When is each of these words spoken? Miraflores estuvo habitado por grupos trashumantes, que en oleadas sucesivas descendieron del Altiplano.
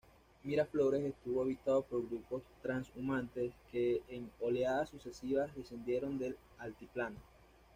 Miraflores 0.45 1.03
estuvo 1.05 1.43
habitado 1.43 1.83
por 1.83 2.03
grupos 2.09 2.41
trashumantes, 2.63 3.53
que 3.71 4.01
en 4.09 4.31
oleadas 4.39 4.89
sucesivas 4.89 5.55
descendieron 5.55 6.17
del 6.17 6.35
Altiplano. 6.57 7.19